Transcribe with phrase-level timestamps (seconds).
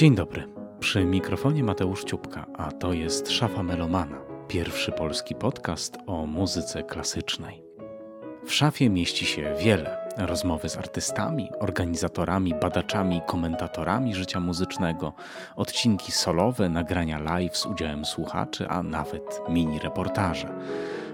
[0.00, 0.48] Dzień dobry.
[0.78, 7.62] Przy mikrofonie Mateusz Ciupka, a to jest Szafa Melomana, pierwszy polski podcast o muzyce klasycznej.
[8.44, 15.12] W szafie mieści się wiele rozmowy z artystami, organizatorami, badaczami, komentatorami życia muzycznego,
[15.56, 20.48] odcinki solowe, nagrania live z udziałem słuchaczy, a nawet mini reportaże.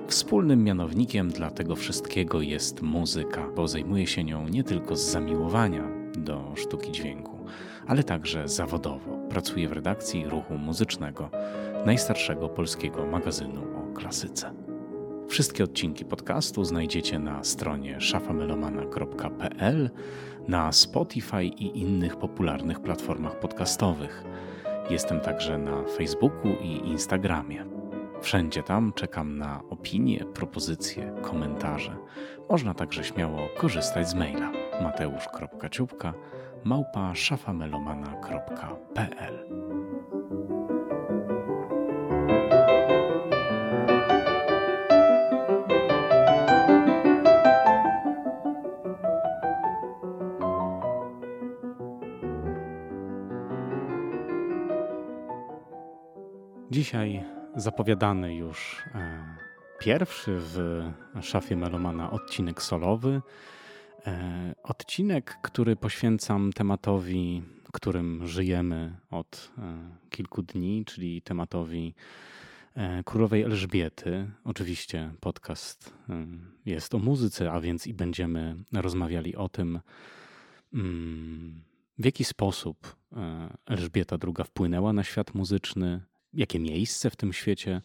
[0.07, 5.83] Wspólnym mianownikiem dla tego wszystkiego jest muzyka, bo zajmuje się nią nie tylko z zamiłowania
[6.17, 7.36] do sztuki dźwięku,
[7.87, 9.19] ale także zawodowo.
[9.31, 11.31] Pracuje w redakcji ruchu muzycznego,
[11.87, 14.53] najstarszego polskiego magazynu o klasyce.
[15.29, 19.91] Wszystkie odcinki podcastu znajdziecie na stronie szafamelomana.pl,
[20.49, 24.25] na Spotify i innych popularnych platformach podcastowych.
[24.91, 27.67] Jestem także na Facebooku i Instagramie.
[28.21, 31.97] Wszędzie tam czekam na opinie, propozycje, komentarze.
[32.51, 36.15] Można także śmiało korzystać z maila mateusz.ciupka
[36.67, 39.47] małpa szafamelomana.pl
[56.71, 57.25] Dzisiaj
[57.57, 59.25] zapowiadany już e,
[59.79, 60.83] pierwszy w
[61.21, 63.23] szafie Melomana odcinek solowy.
[64.07, 71.95] E, odcinek, który poświęcam tematowi, którym żyjemy od e, kilku dni, czyli tematowi
[73.05, 74.31] królowej Elżbiety.
[74.45, 75.95] Oczywiście podcast
[76.67, 79.81] jest o muzyce, a więc i będziemy rozmawiali o tym,
[80.75, 81.61] mm,
[81.99, 82.97] w jaki sposób
[83.67, 86.01] Elżbieta II wpłynęła na świat muzyczny,
[86.35, 87.83] jakie miejsce w tym świecie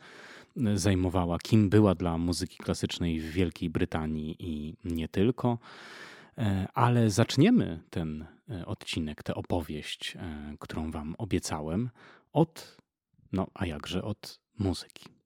[0.58, 5.58] e, zajmowała, kim była dla muzyki klasycznej w Wielkiej Brytanii i nie tylko.
[6.42, 10.18] E, ale zaczniemy ten e, odcinek, tę opowieść,
[10.60, 11.90] którą Wam obiecałem,
[12.34, 12.78] od,
[13.32, 15.21] no a jakże od muzyki.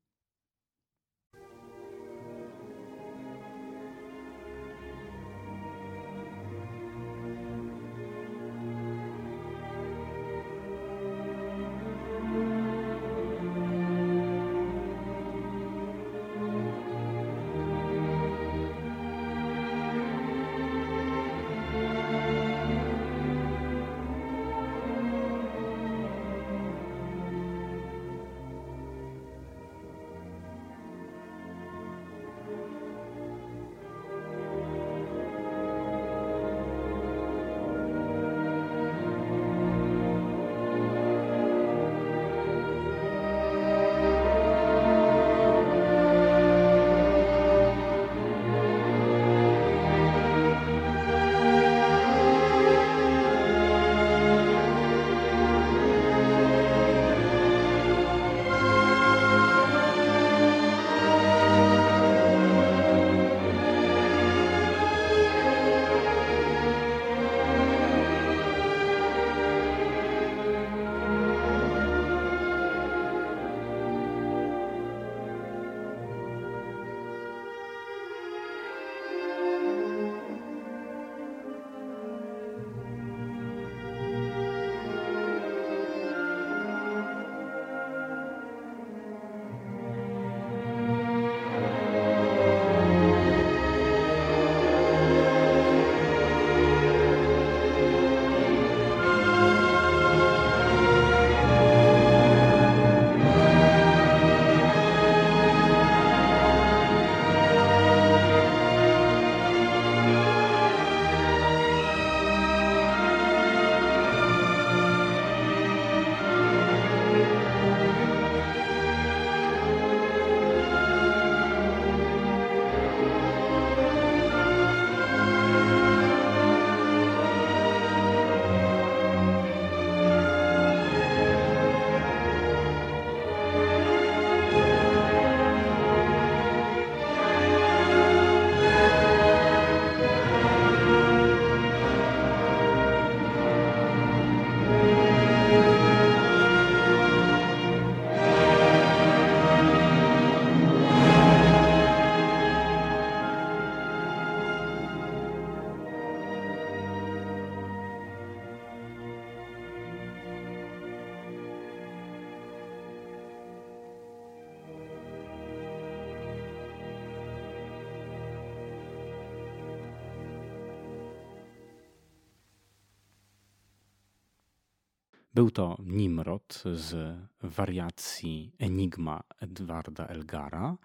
[175.36, 180.78] Był to Nimrod z wariacji Enigma Edwarda Elgara.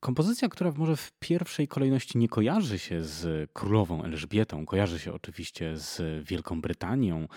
[0.00, 5.76] Kompozycja, która może w pierwszej kolejności nie kojarzy się z królową Elżbietą, kojarzy się oczywiście
[5.76, 7.28] z Wielką Brytanią.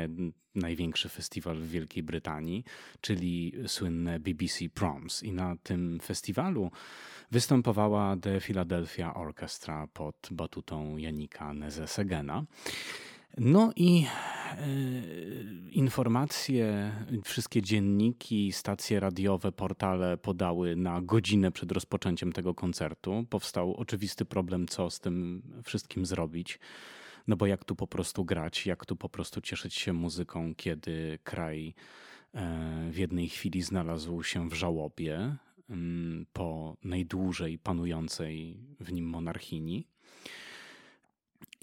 [0.55, 2.65] największy festiwal w Wielkiej Brytanii,
[3.01, 5.23] czyli słynne BBC Proms.
[5.23, 6.71] I na tym festiwalu
[7.31, 12.45] występowała The Philadelphia Orchestra pod batutą Janika Neze-Segena.
[13.39, 14.07] No i
[14.51, 14.57] e,
[15.71, 16.93] informacje,
[17.25, 23.25] wszystkie dzienniki, stacje radiowe, portale podały na godzinę przed rozpoczęciem tego koncertu.
[23.31, 26.59] Powstał oczywisty problem, co z tym wszystkim zrobić.
[27.29, 31.19] No bo jak tu po prostu grać, jak tu po prostu cieszyć się muzyką, kiedy
[31.25, 31.75] kraj
[32.35, 35.37] e, w jednej chwili znalazł się w żałobie
[35.71, 39.87] mm, po najdłużej panującej w nim monarchini.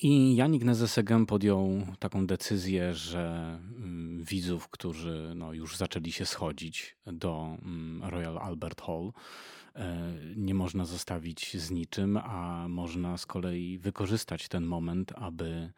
[0.02, 6.96] I Janik Nezesegem podjął taką decyzję, że mm, widzów, którzy no, już zaczęli się schodzić
[7.06, 9.12] do mm, Royal Albert Hall,
[9.76, 15.72] e, nie można zostawić z niczym, a można z kolei wykorzystać ten moment, aby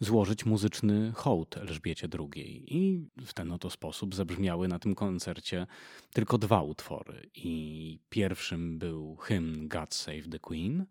[0.00, 2.64] złożyć muzyczny hołd Elżbiecie II.
[2.76, 5.66] I w ten oto sposób zabrzmiały na tym koncercie
[6.12, 7.30] tylko dwa utwory.
[7.34, 10.86] I pierwszym był hymn God Save the Queen,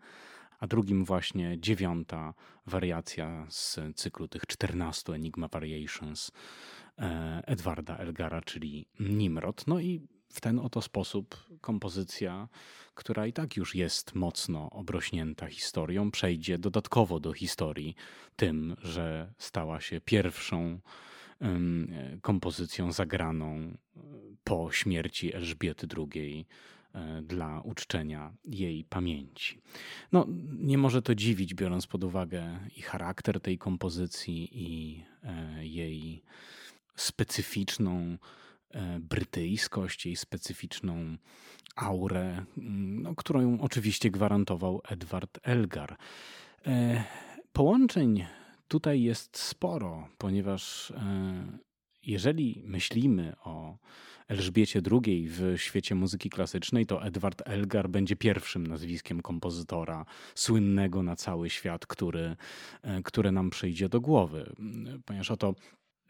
[0.60, 2.34] a drugim właśnie dziewiąta
[2.68, 6.32] wariacja z cyklu tych 14 Enigma Variations
[6.98, 9.68] e, Edwarda Elgara, czyli Nimrod.
[9.68, 12.48] No i w ten oto sposób kompozycja,
[12.94, 17.96] która i tak już jest mocno obrośnięta historią, przejdzie dodatkowo do historii
[18.36, 20.80] tym, że stała się pierwszą
[22.22, 23.78] kompozycją zagraną
[24.44, 26.75] po śmierci Elżbiety II E,
[27.24, 29.62] dla uczczenia jej pamięci.
[30.12, 30.26] No,
[30.60, 36.24] nie może to dziwić, biorąc pod uwagę i charakter tej kompozycji, i e, jej
[36.96, 38.18] specyficzną
[38.70, 41.18] e, brytyjskość, jej specyficzną
[41.76, 45.98] aurę, no, którą oczywiście gwarantował Edward Elgar.
[47.54, 48.26] Połączeń
[48.68, 50.94] tutaj jest sporo, ponieważ
[52.08, 53.78] jeżeli myślimy o
[54.28, 60.06] Elżbiecie II w świecie muzyki klasycznej, to Edward Elgar będzie pierwszym nazwiskiem kompozytora
[60.36, 62.36] słynnego na cały świat, który,
[62.82, 64.56] e, które nam przyjdzie do głowy.
[65.06, 65.56] Ponieważ oto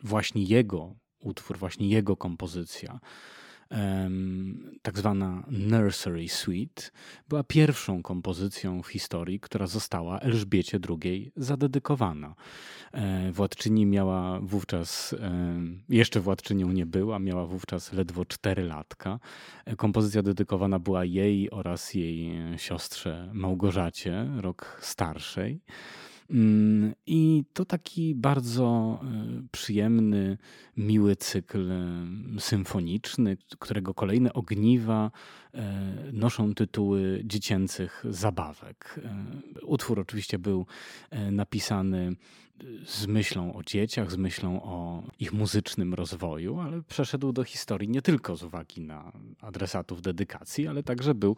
[0.03, 3.00] właśnie jego utwór, właśnie jego kompozycja
[4.82, 6.84] tak zwana Nursery Suite,
[7.30, 12.36] była pierwszą kompozycją w historii, która została Elżbiecie II zadedykowana.
[12.92, 15.16] E, władczyni miała wówczas,
[15.90, 19.19] jeszcze władczynią nie była, miała wówczas ledwo 4 latka.
[19.66, 25.60] E, kompozycja dedykowana była jej oraz jej siostrze Małgorzacie, rok starszej.
[26.30, 30.38] Mm, I to taki bardzo e, przyjemny,
[30.78, 32.06] miły cykl e,
[32.40, 35.12] symfoniczny, którego kolejne ogniwa
[35.54, 39.00] e, noszą tytuły dziecięcych zabawek.
[39.64, 40.66] Utwór oczywiście był
[41.32, 42.16] napisany
[42.86, 48.02] z myślą o dzieciach, z myślą o ich muzycznym rozwoju, ale przeszedł do historii nie
[48.02, 51.36] tylko z uwagi na adresatów dedykacji, ale także był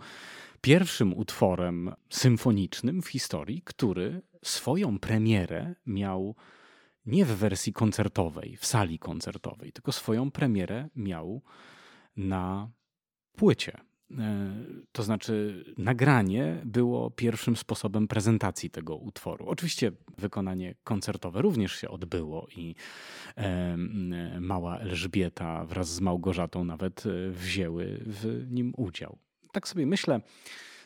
[0.62, 6.36] pierwszym utworem symfonicznym w historii, który swoją premierę miał
[7.06, 11.42] nie w wersji koncertowej, w sali koncertowej, tylko swoją premierę miał
[12.18, 12.72] na
[13.36, 13.78] płycie.
[14.12, 14.54] E,
[14.92, 19.46] to znaczy, nagranie było pierwszym sposobem prezentacji tego utworu.
[19.48, 22.76] Oczywiście wykonanie koncertowe również się odbyło i
[23.36, 23.78] e,
[24.40, 29.18] mała Elżbieta wraz z Małgorzatą nawet e, wzięły w nim udział.
[29.52, 30.22] Tak sobie myślę,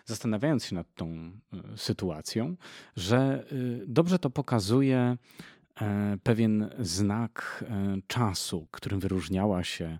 [0.05, 1.31] zastanawiając się nad tą
[1.75, 2.55] sytuacją,
[2.96, 3.46] że
[3.88, 5.17] dobrze to pokazuje
[6.24, 7.63] pewien znak
[8.08, 10.00] czasu, którym wyróżniała się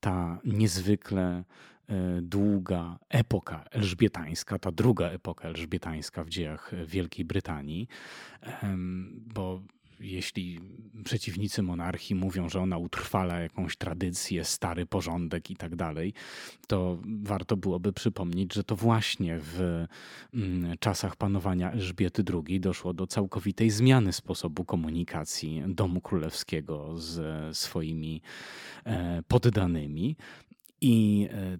[0.00, 1.44] ta niezwykle
[1.92, 7.88] E, długa epoka elżbietańska, ta druga epoka elżbietańska w dziejach Wielkiej Brytanii,
[9.34, 9.62] bo
[10.02, 10.60] jeśli
[11.04, 16.14] przeciwnicy monarchii mówią, że ona utrwala jakąś tradycję, stary porządek i tak dalej,
[16.66, 19.86] to warto byłoby przypomnieć, że to właśnie w
[20.34, 28.22] mm, czasach panowania Elżbiety II doszło do całkowitej zmiany sposobu komunikacji domu królewskiego z swoimi
[28.84, 30.16] e, poddanymi.
[30.80, 31.58] I e,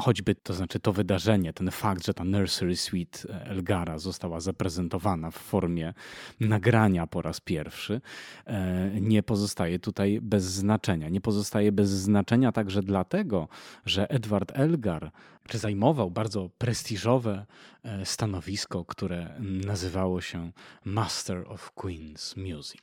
[0.00, 5.36] choćby to znaczy to wydarzenie, ten fakt, że ta Nursery Suite Elgara została zaprezentowana w
[5.36, 5.94] formie
[6.40, 8.00] nagrania po raz pierwszy,
[8.46, 11.08] e, nie pozostaje tutaj bez znaczenia.
[11.08, 13.48] Nie pozostaje bez znaczenia także dlatego,
[13.86, 15.10] że Edward Elgar
[15.48, 17.46] czy zajmował bardzo prestiżowe
[17.82, 20.52] e, stanowisko, które nazywało się
[20.84, 22.82] Master of Queen's Music.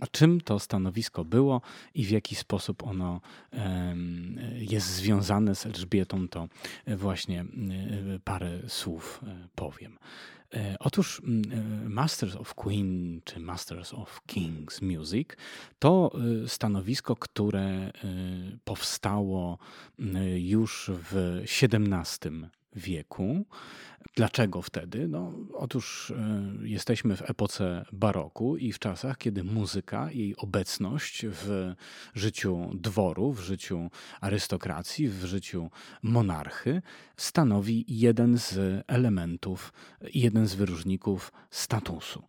[0.00, 1.60] A czym to stanowisko było
[1.94, 3.20] i w jaki sposób ono
[4.54, 6.48] jest związane z Elżbietą, to
[6.86, 7.44] właśnie e,
[8.24, 9.98] parę słów e, powiem.
[10.80, 11.22] Otóż
[11.88, 15.28] Masters of Queen czy Masters of King's Music
[15.78, 16.12] to
[16.46, 17.92] stanowisko, które
[18.64, 19.58] powstało
[20.36, 22.30] już w XVII
[22.76, 23.46] wieku
[24.14, 25.08] Dlaczego wtedy?
[25.08, 31.74] No, otóż e, jesteśmy w epoce baroku i w czasach, kiedy muzyka, jej obecność w
[32.14, 35.70] życiu dworu, w życiu arystokracji, w życiu
[36.02, 36.82] monarchy
[37.16, 39.72] stanowi jeden z elementów,
[40.14, 42.22] jeden z wyróżników statusu.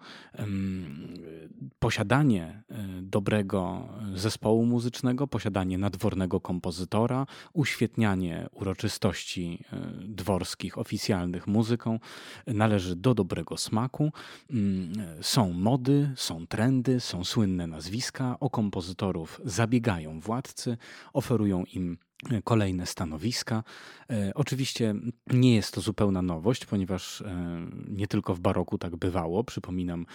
[1.79, 12.00] Posiadanie e, dobrego zespołu muzycznego, posiadanie nadwornego kompozytora, uświetnianie uroczystości e, dworskich, oficjalnych muzyk, muzyką
[12.47, 14.12] należy do dobrego smaku.
[14.50, 18.38] Mm, są mody, są trendy, są słynne nazwiska.
[18.39, 20.77] O kompozytorów zabiegają władcy,
[21.13, 21.97] oferują im
[22.43, 23.63] kolejne stanowiska.
[24.09, 24.95] E, oczywiście
[25.27, 29.43] nie jest to zupełna nowość, ponieważ e, nie tylko w baroku tak bywało.
[29.43, 30.05] Przypominam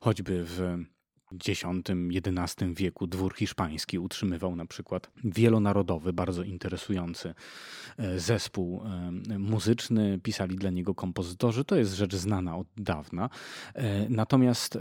[0.00, 0.78] choćby w
[1.34, 7.34] X-XI wieku dwór hiszpański utrzymywał na przykład wielonarodowy, bardzo interesujący
[7.98, 11.64] e, zespół e, muzyczny, pisali dla niego kompozytorzy.
[11.64, 13.30] To jest rzecz znana od dawna.
[13.74, 14.78] E, natomiast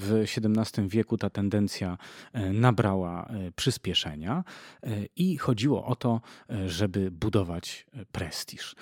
[0.00, 1.98] w XVII wieku ta tendencja
[2.52, 4.44] nabrała przyspieszenia
[5.16, 6.20] i chodziło o to,
[6.66, 8.74] żeby budować prestiż.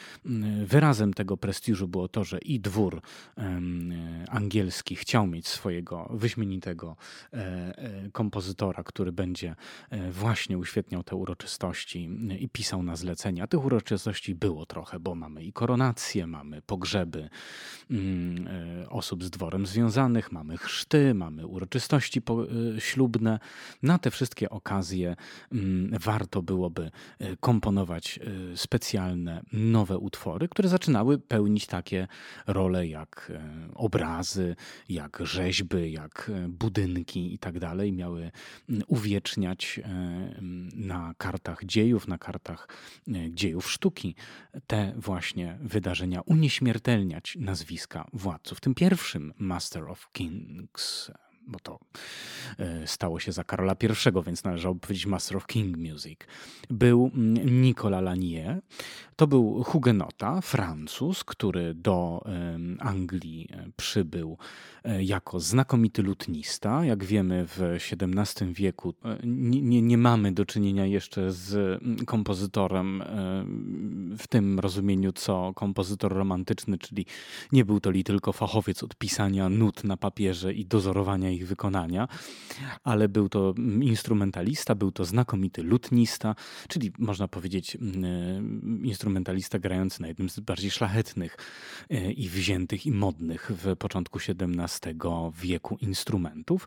[0.64, 3.02] Wyrazem tego prestiżu było to, że i dwór
[4.28, 6.96] angielski chciał mieć swojego wyśmienitego
[8.12, 9.54] kompozytora, który będzie
[9.90, 13.46] e, właśnie uświetniał te uroczystości i pisał na zlecenia.
[13.46, 17.28] Tych uroczystości było trochę, bo mamy i koronacje, mamy pogrzeby
[17.90, 18.48] mm,
[18.88, 22.22] osób z dworem związanych, mamy chrzty, mamy uroczystości
[22.78, 23.38] ślubne.
[23.82, 25.16] Na te wszystkie okazje
[25.52, 26.90] mm, warto byłoby
[27.40, 28.20] komponować
[28.56, 32.08] specjalne nowe utwory, które zaczynały pełnić takie
[32.46, 33.32] role jak
[33.74, 34.56] obrazy,
[34.88, 36.89] jak rzeźby, jak budynki
[37.34, 38.30] i tak dalej miały
[38.86, 40.40] uwieczniać e,
[40.74, 42.68] na kartach dziejów, na kartach
[43.08, 44.14] e, dziejów sztuki
[44.66, 48.60] te właśnie wydarzenia, unieśmiertelniać nazwiska władców.
[48.60, 51.10] Tym pierwszym Master of Kings
[51.50, 51.78] bo to
[52.86, 56.20] stało się za Karola I, więc należało powiedzieć Master of King Music,
[56.70, 58.60] był mm, Nicolas Lanier.
[59.16, 62.24] To był hugenota, Francuz, który do
[62.78, 64.38] Anglii e, przybył
[64.84, 66.84] e, jako znakomity lutnista.
[66.84, 73.02] Jak wiemy, w XVII wieku nie, nie, mamy do czynienia jeszcze z mm, kompozytorem
[74.18, 77.06] w tym rozumieniu, co kompozytor romantyczny, czyli
[77.52, 82.08] nie był to li tylko fachowiec od pisania nut na papierze i dozorowania ich wykonania,
[82.84, 86.34] ale był to instrumentalista, był to znakomity lutnista,
[86.68, 91.36] czyli można powiedzieć mm, instrumentalista grający na jednym z bardziej szlachetnych
[91.90, 94.94] e, i wziętych i modnych w początku XVII
[95.42, 96.66] wieku instrumentów.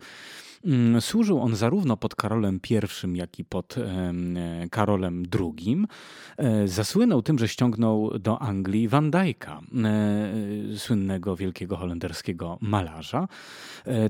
[0.66, 3.76] Mm, służył on zarówno pod Karolem I, jak i pod
[4.72, 5.86] Karolem II.
[6.38, 13.28] E, zasłynął tym, że ściągnął do Anglii Van Dyka, e, słynnego wielkiego holenderskiego malarza.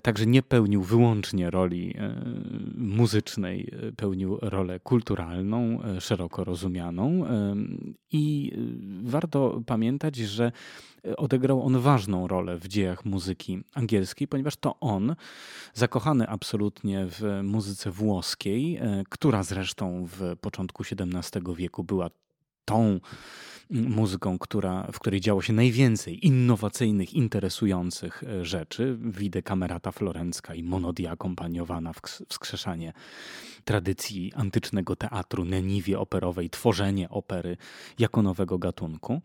[0.01, 2.15] Także nie pełnił wyłącznie roli e,
[2.75, 7.25] muzycznej, e, pełnił rolę kulturalną, e, szeroko rozumianą.
[8.11, 8.51] I
[9.03, 10.51] warto pamiętać, że
[11.17, 15.15] odegrał on ważną rolę w dziejach muzyki angielskiej, ponieważ to on,
[15.73, 18.79] zakochany absolutnie w muzyce włoskiej,
[19.09, 22.09] która zresztą w początku XVII wieku była
[22.65, 22.99] tą
[23.69, 28.97] muzyką, która, w której działo się najwięcej innowacyjnych, interesujących rzeczy.
[29.01, 31.91] Widzę kamerata florencka i monodia akompaniowana,
[32.29, 32.93] wskrzeszanie
[33.65, 37.57] tradycji antycznego teatru, neniwie operowej, tworzenie opery
[37.99, 39.21] jako nowego gatunku,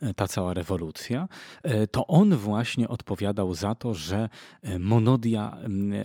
[0.00, 1.28] e, ta cała rewolucja,
[1.62, 4.28] e, to on właśnie odpowiadał za to, że
[4.62, 5.56] e, monodia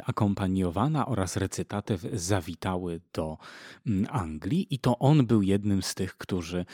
[0.06, 3.38] akompaniowana oraz recytatyw zawitały do
[4.10, 6.66] Anglii i to on był jednym z tych, którzy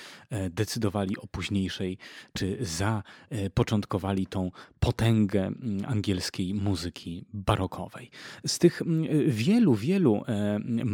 [0.50, 1.98] decydowali o późniejszej,
[2.34, 5.52] czy zapoczątkowali tą potęgę
[5.88, 8.10] angielskiej muzyki barokowej.
[8.46, 8.82] Z tych
[9.28, 10.24] wielu, wielu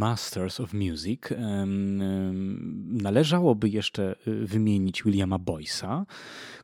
[0.07, 1.21] Masters of Music
[2.87, 6.05] należałoby jeszcze y, wymienić Williama Boyce'a,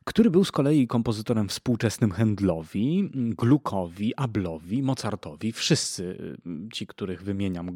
[0.04, 5.52] który był z kolei kompozytorem współczesnym Handlowi, Gluckowi, Ablowi, Mozartowi.
[5.52, 6.04] Wszyscy
[6.46, 7.68] y, ci, których wymieniam,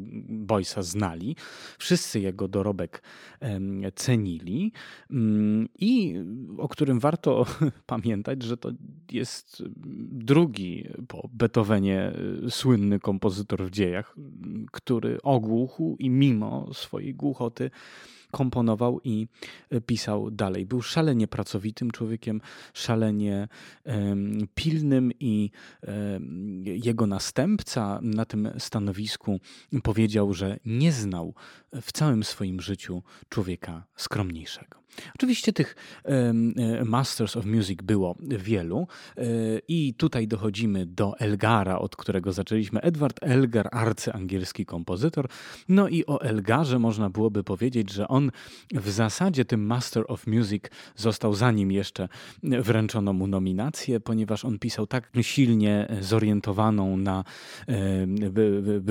[0.47, 1.35] Boyce'a znali,
[1.77, 3.01] wszyscy jego dorobek
[3.95, 4.71] cenili
[5.11, 6.15] mm, i
[6.57, 7.45] o którym warto
[7.85, 8.71] pamiętać, że to
[9.11, 9.63] jest
[10.11, 12.13] drugi po Beethovenie
[12.45, 14.15] y, słynny kompozytor w dziejach,
[14.71, 15.21] który
[15.99, 17.71] i mimo swojej głuchoty
[18.31, 19.27] komponował i
[19.69, 20.65] e, pisał dalej.
[20.65, 22.41] Był szalenie pracowitym człowiekiem,
[22.73, 23.47] szalenie
[23.85, 25.51] um, pilnym i
[25.87, 29.39] um, jego następca na tym stanowisku
[29.83, 31.33] powiedział, że nie znał
[31.81, 34.78] w całym swoim życiu człowieka skromniejszego.
[35.15, 36.33] Oczywiście tych e,
[36.85, 39.23] Masters of Music było wielu e,
[39.67, 42.81] i tutaj dochodzimy do Elgara, od którego zaczęliśmy.
[42.81, 45.27] Edward Elgar, arcyangielski kompozytor.
[45.69, 48.31] No i o Elgarze można byłoby powiedzieć, że on
[48.71, 50.63] w zasadzie tym Master of Music
[50.95, 52.09] został zanim jeszcze
[52.43, 57.23] wręczono mu nominację, ponieważ on pisał tak silnie zorientowaną na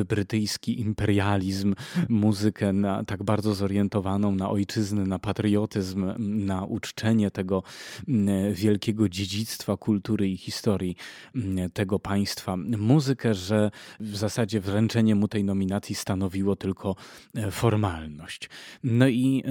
[0.08, 1.74] brytyjski imperializm
[2.08, 5.87] muzykę, na, tak bardzo zorientowaną na ojczyznę, na patriotyzm,
[6.18, 7.62] na uczczenie tego
[8.08, 10.96] mm, wielkiego dziedzictwa kultury i historii
[11.34, 16.96] mm, tego państwa muzykę, że w zasadzie wręczenie mu tej nominacji stanowiło tylko
[17.34, 18.48] e, formalność.
[18.84, 19.50] No i e,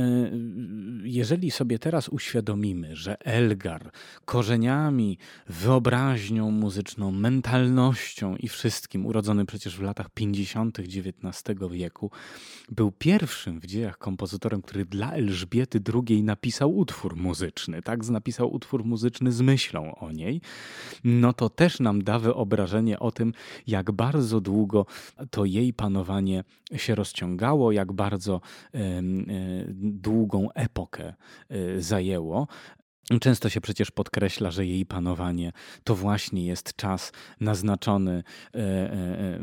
[1.04, 3.92] jeżeli sobie teraz uświadomimy, że Elgar
[4.26, 5.18] korzeniami,
[5.48, 10.80] wyobraźnią muzyczną, mentalnością i wszystkim, urodzony przecież w latach 50.
[10.80, 12.12] XIX wieku,
[12.70, 18.10] był pierwszym w dziejach kompozytorem, który dla Elżbiety II napisał utwór muzyczny, tak?
[18.10, 20.42] Napisał utwór muzyczny z myślą o niej,
[21.04, 23.34] no to też nam da wyobrażenie o tym,
[23.68, 24.86] jak bardzo długo
[25.32, 26.44] to jej panowanie
[26.76, 28.42] się rozciągało, jak bardzo
[28.74, 29.02] e,
[29.74, 31.14] długą epokę
[31.50, 32.48] e, zajęło.
[33.22, 35.52] Często się przecież podkreśla, że jej panowanie
[35.84, 39.40] to właśnie jest czas naznaczony e, e,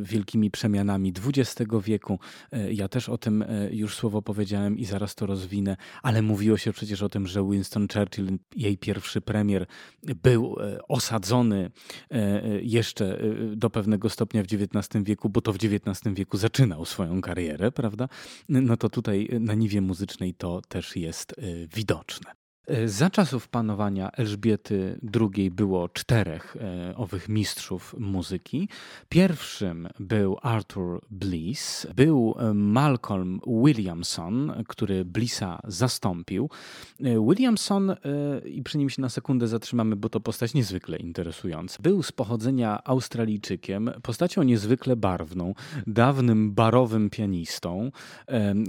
[0.00, 2.18] wielkimi przemianami XX wieku.
[2.52, 6.72] E, ja też o tym już słowo powiedziałem i zaraz to rozwinę, ale mówiło się
[6.72, 9.66] przecież o tym, że Winston Churchill, jej pierwszy premier,
[10.02, 10.56] był
[10.88, 11.70] osadzony
[12.62, 13.18] jeszcze
[13.56, 18.08] do pewnego stopnia w XIX wieku, bo to w XIX wieku zaczynał swoją karierę, prawda?
[18.48, 21.34] No to tutaj na niwie muzycznej to też jest
[21.74, 22.41] widoczne.
[22.66, 28.68] E, za czasów panowania Elżbiety II było czterech e, owych mistrzów muzyki.
[29.08, 36.50] Pierwszym był Arthur Bliss, był e, Malcolm Williamson, który Blissa zastąpił.
[37.00, 37.96] Williamson,
[38.44, 42.84] i przy nim się na sekundę zatrzymamy, bo to postać niezwykle interesująca, był z pochodzenia
[42.84, 45.54] Australijczykiem, postacią niezwykle barwną,
[45.86, 47.90] dawnym barowym pianistą,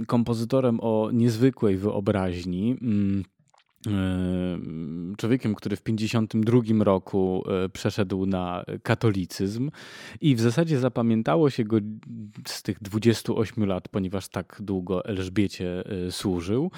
[0.06, 2.76] kompozytorem o niezwykłej wyobraźni.
[3.86, 9.70] Mm, człowiekiem, który w 52 roku e, przeszedł na katolicyzm
[10.20, 11.76] i w zasadzie zapamiętało się go
[12.46, 16.70] z tych 28 lat, ponieważ tak długo Elżbiecie e, służył,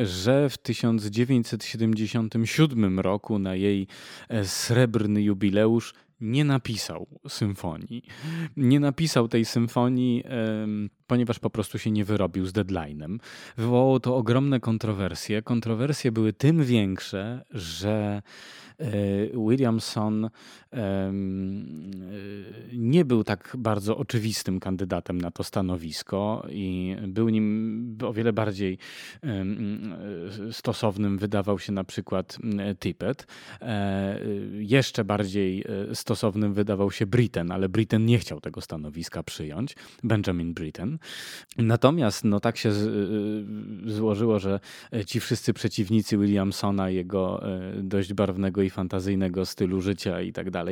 [0.00, 3.86] że w 1977 roku na jej
[4.28, 8.02] e, srebrny jubileusz nie napisał symfonii.
[8.56, 10.24] Nie napisał tej symfonii,
[11.06, 13.18] ponieważ po prostu się nie wyrobił z deadline'em.
[13.56, 15.42] Wywołało to ogromne kontrowersje.
[15.42, 18.22] Kontrowersje były tym większe, że
[18.78, 18.92] e,
[19.48, 20.30] Williamson
[22.72, 28.78] nie był tak bardzo oczywistym kandydatem na to stanowisko i był nim o wiele bardziej
[30.50, 32.38] stosownym wydawał się na przykład.
[33.60, 34.20] E,
[34.52, 40.54] jeszcze bardziej e, stosownym wydawał się Britten, ale Britten nie chciał tego stanowiska przyjąć, Benjamin
[40.54, 40.98] Britten.
[41.58, 42.72] Natomiast no, tak się
[43.86, 44.60] złożyło, że
[45.06, 50.63] ci wszyscy przeciwnicy Williamsona, jego e, dość barwnego i fantazyjnego stylu życia i tak dalej,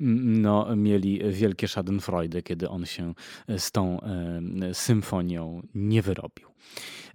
[0.00, 3.14] no, mieli wielkie schadenfreude, kiedy on się
[3.58, 4.00] z tą
[4.72, 6.48] symfonią nie wyrobił.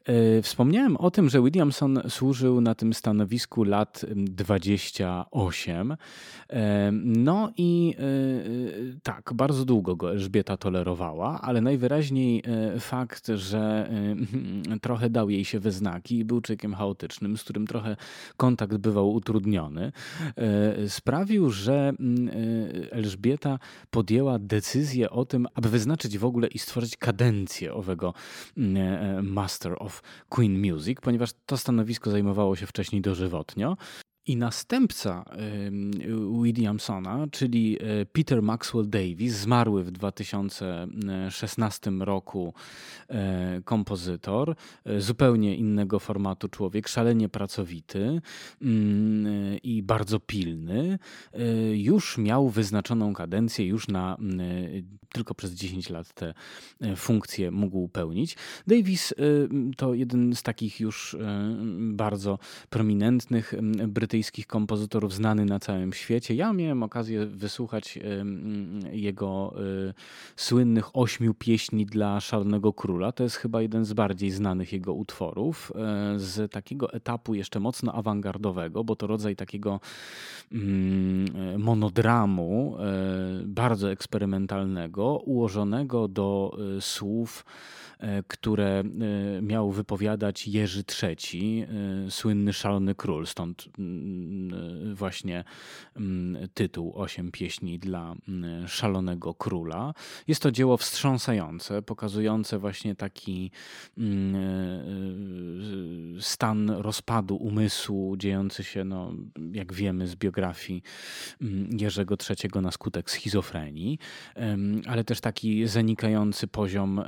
[0.05, 5.95] E, wspomniałem o tym, że Williamson służył na tym stanowisku lat 28.
[6.49, 8.03] E, no i e,
[9.03, 12.43] tak, bardzo długo go Elżbieta tolerowała, ale najwyraźniej
[12.79, 13.89] fakt, że
[14.81, 17.95] trochę dał jej się we znaki i był człowiekiem chaotycznym, z którym trochę
[18.38, 19.91] kontakt bywał utrudniony,
[20.88, 21.93] sprawił, że
[22.91, 23.59] Elżbieta
[23.91, 28.13] podjęła decyzję o tym, aby wyznaczyć w ogóle i stworzyć kadencję owego
[29.23, 29.88] Master of
[30.30, 33.78] Queen Music, ponieważ to stanowisko zajmowało się wcześniej dożywotnio.
[34.30, 35.26] I następca
[36.42, 42.54] Williamsona, czyli e, Peter Maxwell Davis, zmarły w 2016 roku
[43.08, 48.22] e, kompozytor, e, zupełnie innego formatu człowiek, szalenie pracowity
[48.62, 51.00] mm, i bardzo pilny,
[51.74, 54.18] już miał wyznaczoną kadencję, już na
[55.13, 56.34] tylko przez 10 lat te
[56.96, 58.38] funkcje mógł pełnić.
[58.68, 59.13] Davis
[59.78, 61.18] to jeden z takich już
[61.80, 62.39] bardzo
[62.70, 63.54] prominentnych
[63.88, 66.36] brytyjskich brytyjskich kompozytorów znany na całym świecie.
[66.36, 67.99] Ja miałem okazję wysłuchać
[68.91, 69.53] jego
[69.89, 69.93] y,
[70.36, 73.12] słynnych ośmiu pieśni dla Szalonego Króla.
[73.12, 77.93] To jest chyba jeden z bardziej znanych jego utworów e, z takiego etapu jeszcze mocno
[77.93, 79.79] awangardowego, bo to rodzaj takiego
[80.51, 87.45] mm, monodramu e, bardzo eksperymentalnego, ułożonego do e, słów
[87.88, 87.88] E,
[88.27, 91.65] które e, miał wypowiadać Jerzy III,
[92.07, 93.27] e, słynny szalony król.
[93.27, 95.43] Stąd mm, właśnie
[95.95, 99.93] mm, tytuł Osiem pieśni dla mm, szalonego króla.
[100.27, 103.51] Jest to dzieło wstrząsające, pokazujące właśnie taki
[106.19, 109.13] stan rozpadu umysłu dziejący się, no,
[109.51, 110.83] jak wiemy z biografii
[111.79, 113.99] Jerzego III na skutek schizofrenii,
[114.88, 117.01] ale też taki zanikający poziom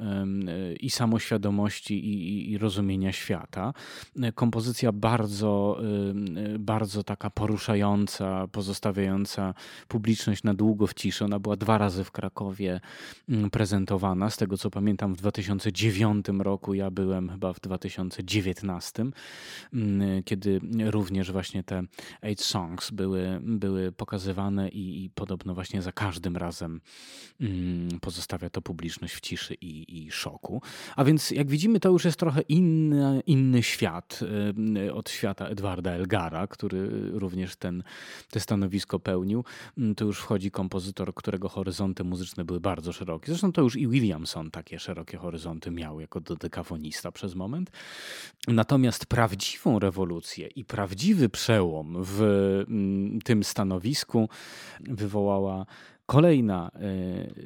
[0.82, 3.74] i samoświadomości i, i, rozumienia świata.
[4.36, 5.82] Kompozycja bardzo,
[6.56, 9.54] y, bardzo taka poruszająca, pozostawiająca
[9.88, 11.26] publiczność na długo w ciszy.
[11.26, 12.82] Ona była dwa razy w Krakowie
[13.30, 14.30] mm, prezentowana.
[14.30, 19.06] Z tego co pamiętam, w 2009 roku, ja byłem chyba w 2019,
[19.74, 21.84] mm, kiedy również właśnie te
[22.22, 26.82] Eight Songs były, były pokazywane i, i podobno właśnie za każdym razem
[27.42, 30.62] mm, pozostawia to publiczność w ciszy i, i szoku.
[30.96, 34.20] A więc jak widzimy, to już jest trochę inny, inny świat
[34.78, 37.84] y, od świata Edwarda Elgara, który również ten,
[38.30, 39.44] te stanowisko pełnił.
[39.78, 43.26] Mm, tu już wchodzi kompozytor, którego horyzonty muzyczne były bardzo szerokie.
[43.28, 47.72] Zresztą to już i Williamson takie szerokie horyzonty miał jako dodekafonista przez moment.
[48.48, 52.22] Natomiast prawdziwą rewolucję i prawdziwy przełom w
[52.68, 54.30] mm, tym stanowisku
[54.80, 55.66] wywołała
[56.12, 56.80] Kolejna, e,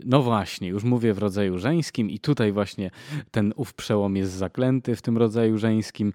[0.05, 2.91] no właśnie, już mówię w rodzaju żeńskim, i tutaj właśnie
[3.31, 6.13] ten ów przełom jest zaklęty w tym rodzaju żeńskim.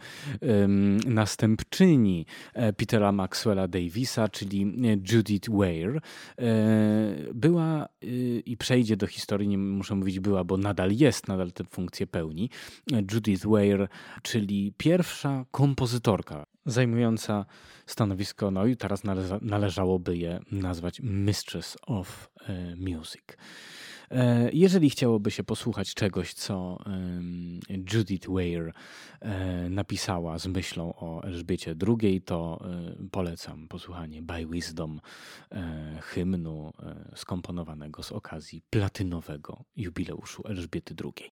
[1.07, 6.01] Następczyni e, Petera Maxwella Davisa, czyli e, Judith Ware,
[7.35, 7.89] była
[8.47, 12.51] i przejdzie do historii, nie muszę mówić była, bo nadal jest, nadal tę funkcję pełni.
[13.13, 13.89] Judith Ware,
[14.23, 17.45] czyli pierwsza kompozytorka zajmująca
[17.91, 23.23] stanowisko, no i teraz należa, należałoby je nazwać Mistress of e, Music.
[24.11, 26.79] E, jeżeli chciałoby się posłuchać czegoś, co
[27.95, 28.73] Judith Weir
[29.21, 32.65] e, napisała z myślą o Elżbiecie II, to
[33.11, 35.01] polecam posłuchanie By Wisdom
[36.01, 36.73] hymnu
[37.15, 41.31] skomponowanego z okazji platynowego jubileuszu Elżbiety II.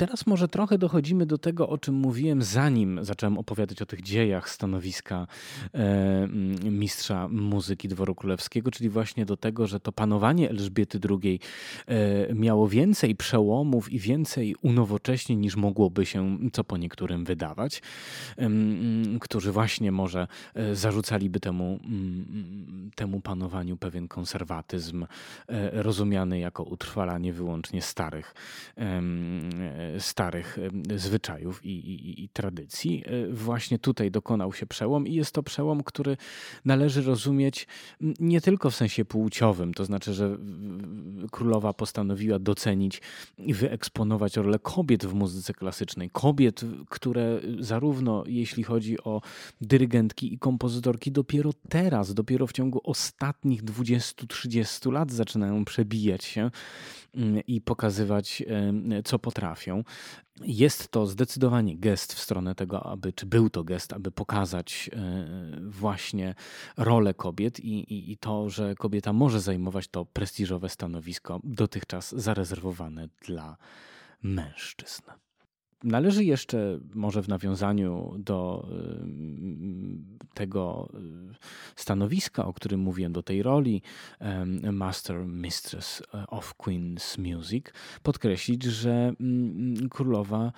[0.00, 4.50] Teraz może trochę dochodzimy do tego, o czym mówiłem, zanim zacząłem opowiadać o tych dziejach
[4.50, 5.26] stanowiska
[5.74, 6.28] e,
[6.64, 11.40] mistrza muzyki Dworu Królewskiego, czyli właśnie do tego, że to panowanie Elżbiety II
[11.86, 17.82] e, miało więcej przełomów i więcej unowocześnień niż mogłoby się co po niektórym wydawać,
[18.38, 18.50] e,
[19.20, 21.80] którzy właśnie może e, zarzucaliby temu,
[22.94, 25.06] temu panowaniu pewien konserwatyzm,
[25.48, 28.34] e, rozumiany jako utrwalanie wyłącznie starych
[29.98, 30.58] starych
[30.96, 33.04] zwyczajów i, i, i, tradycji.
[33.06, 36.16] E, właśnie tutaj dokonał się przełom i jest to przełom, który
[36.64, 37.66] należy rozumieć
[38.20, 40.38] nie tylko w sensie płciowym, to znaczy, że
[41.30, 43.02] królowa postanowiła docenić
[43.38, 46.10] i wyeksponować rolę kobiet w muzyce klasycznej.
[46.10, 49.20] Kobiet, które zarówno jeśli chodzi o
[49.60, 56.50] dyrygentki i kompozytorki, dopiero teraz, dopiero w ciągu ostatnich 20-30 lat zaczynają przebijać się
[57.46, 58.42] i pokazywać,
[59.04, 59.79] co potrafią.
[60.40, 65.26] Jest to zdecydowanie gest w stronę tego, aby, czy był to gest, aby pokazać e,
[65.60, 66.34] właśnie
[66.76, 73.08] rolę kobiet i, i, i to, że kobieta może zajmować to prestiżowe stanowisko dotychczas zarezerwowane
[73.26, 73.56] dla
[74.22, 75.02] mężczyzn.
[75.84, 78.68] Należy jeszcze, może w nawiązaniu do
[80.34, 81.34] tego y,
[81.76, 83.82] stanowiska, o którym mówiłem, do tej roli
[84.72, 87.66] Master Mistress of Queen's Music,
[88.02, 90.52] podkreślić, że mm, królowa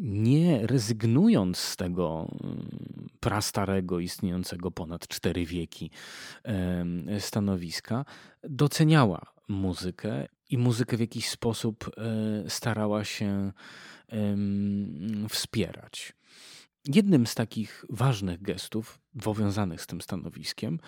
[0.00, 5.90] nie rezygnując z tego y, prastarego, istniejącego ponad cztery wieki
[7.18, 8.04] stanowiska,
[8.42, 13.52] doceniała muzykę i muzykę w jakiś sposób e, starała się
[15.28, 16.12] wspierać.
[16.88, 20.80] Jednym z takich ważnych gestów powiązanych z tym stanowiskiem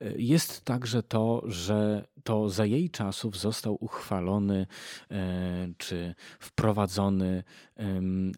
[0.00, 4.66] e, jest także to, że to za jej czasów został uchwalony
[5.10, 7.44] e, czy wprowadzony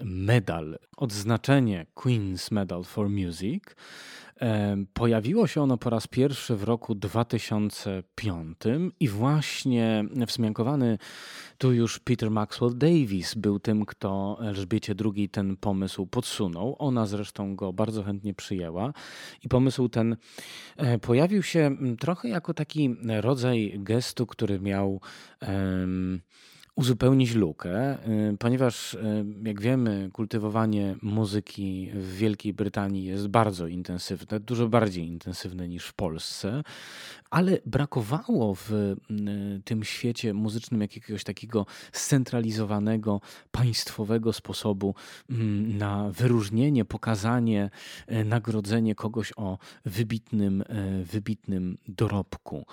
[0.04, 3.64] medal, odznaczenie Queen's Medal for Music,
[4.94, 8.58] Pojawiło się ono po raz pierwszy w roku 2005
[9.00, 10.98] i właśnie wzmiankowany
[11.58, 16.76] tu już Peter Maxwell Davis był tym, kto Elżbiecie II ten pomysł podsunął.
[16.78, 18.92] Ona zresztą go bardzo chętnie przyjęła
[19.42, 20.16] i pomysł ten
[20.76, 25.00] e, pojawił się trochę jako taki rodzaj gestu, który miał.
[25.48, 26.20] Um,
[26.80, 27.98] uzupełnić lukę,
[28.32, 35.06] y, ponieważ, y, jak wiemy, kultywowanie muzyki w Wielkiej Brytanii jest bardzo intensywne, dużo bardziej
[35.06, 36.62] intensywne niż w Polsce,
[37.30, 38.96] ale brakowało w y,
[39.64, 44.94] tym świecie muzycznym jakiegoś takiego scentralizowanego, państwowego sposobu
[45.30, 47.70] mm, na wyróżnienie, pokazanie,
[48.24, 50.64] nagrodzenie kogoś o wybitnym,
[51.04, 52.66] wybitnym dorobku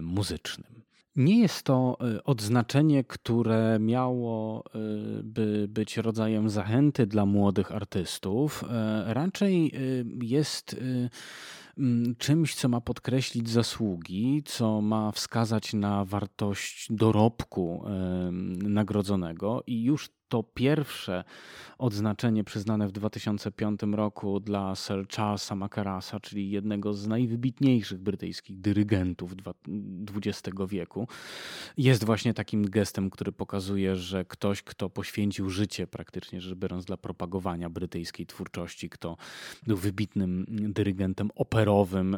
[0.00, 0.82] muzycznym.
[1.16, 8.64] Nie jest to y, odznaczenie, które miało y, by być rodzajem zachęty dla młodych artystów.
[8.64, 10.76] E, raczej y, jest
[11.78, 17.84] mm, czymś, co ma podkreślić zasługi, co ma wskazać na wartość dorobku
[18.62, 21.24] nagrodzonego i już to pierwsze
[21.78, 29.34] odznaczenie przyznane w 2005 roku dla Sir Charlesa Macarasa, czyli jednego z najwybitniejszych brytyjskich dyrygentów
[30.16, 31.08] XX wieku,
[31.76, 36.96] jest właśnie takim gestem, który pokazuje, że ktoś, kto poświęcił życie praktycznie rzecz biorąc dla
[36.96, 39.16] propagowania brytyjskiej twórczości, kto
[39.66, 42.16] był wybitnym dyrygentem operowym,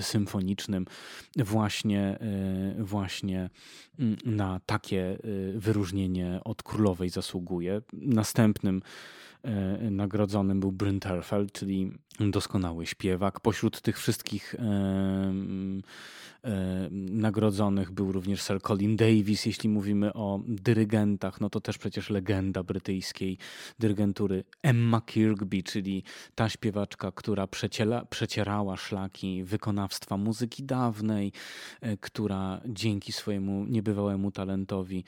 [0.00, 0.86] symfonicznym,
[1.36, 3.50] właśnie, e, właśnie
[3.98, 5.18] mm, na takie
[5.54, 7.82] e, wyróżnienie od królowej zasługuje.
[7.92, 8.82] Następnym
[9.90, 13.40] nagrodzonym był Bryn Terfel, czyli doskonały śpiewak.
[13.40, 14.54] Pośród tych wszystkich
[16.46, 19.46] E, nagrodzonych był również Sir Colin Davis.
[19.46, 23.38] Jeśli mówimy o dyrygentach, no to też przecież legenda brytyjskiej
[23.78, 26.02] dyrygentury Emma Kirkby, czyli
[26.34, 31.32] ta śpiewaczka, która przeciela, przecierała szlaki wykonawstwa muzyki dawnej,
[31.80, 35.04] e, która dzięki swojemu niebywałemu talentowi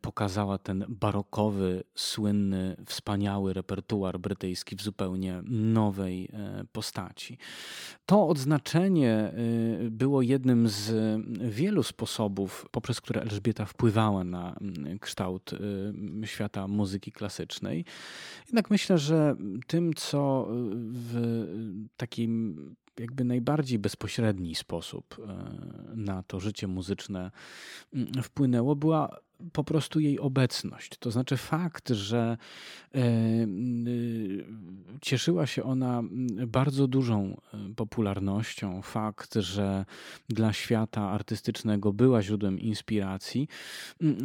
[0.00, 3.19] pokazała ten barokowy, słynny, wspaniały
[3.52, 7.38] repertuar brytyjski w zupełnie nowej e, postaci.
[8.06, 9.32] To odznaczenie
[9.90, 10.92] było jednym z
[11.50, 14.56] wielu sposobów, poprzez które Elżbieta wpływała na
[15.00, 15.50] kształt
[16.24, 17.84] świata muzyki klasycznej.
[18.46, 20.48] Jednak myślę, że tym, co
[20.90, 21.44] w
[21.96, 22.56] takim
[22.98, 25.16] jakby najbardziej bezpośredni sposób
[25.94, 27.30] na to życie muzyczne
[28.22, 29.20] wpłynęło, była
[29.52, 30.98] po prostu jej obecność.
[30.98, 32.36] To znaczy fakt, że
[32.94, 33.00] e,
[35.00, 36.02] cieszyła się ona
[36.46, 39.84] bardzo dużą e, popularnością, fakt, że
[40.28, 43.48] dla świata artystycznego była źródłem inspiracji,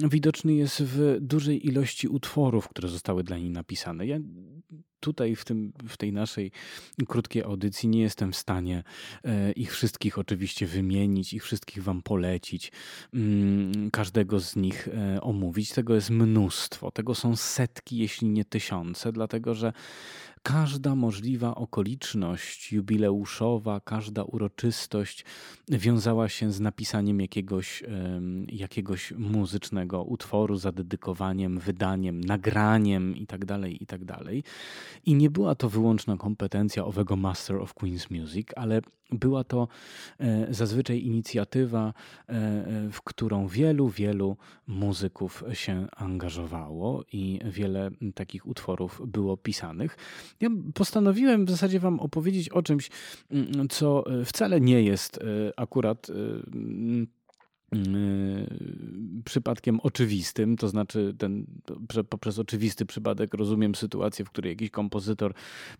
[0.10, 4.06] widoczny jest w dużej ilości utworów, które zostały dla niej napisane.
[4.06, 4.20] Ja
[5.06, 6.52] tutaj w, tym, w tej naszej
[7.08, 8.84] krótkiej audycji nie jestem w stanie
[9.24, 12.72] e, ich wszystkich oczywiście wymienić, ich wszystkich wam polecić,
[13.14, 15.72] mm, każdego z nich e, omówić.
[15.72, 19.74] Tego jest mnóstwo, tego są setki, jeśli nie tysiące, dlatego że
[20.46, 25.26] każda możliwa okoliczność jubileuszowa, każda uroczystość
[25.70, 27.84] wiązała się z napisaniem jakiegoś,
[28.48, 34.06] jakiegoś muzycznego utworu, zadedykowaniem, wydaniem, nagraniem itd., tak itd.
[34.06, 34.28] Tak
[35.06, 39.68] I nie była to wyłączna kompetencja owego Master of Queen's Music, ale była to
[40.20, 41.94] e, zazwyczaj inicjatywa,
[42.30, 44.38] e, e, w którą wielu, wielu
[44.68, 49.98] muzyków się angażowało i wiele takich utworów było pisanych.
[50.40, 52.90] Ja postanowiłem w zasadzie Wam opowiedzieć o czymś,
[53.70, 55.20] co wcale nie jest
[55.58, 56.08] akurat
[59.26, 61.46] przypadkiem oczywistym, to znaczy ten,
[62.10, 65.34] poprzez oczywisty przypadek rozumiem sytuację, w której jakiś kompozytor